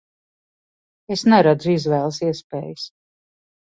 [1.15, 2.89] Es neredzu izvēles iespējas.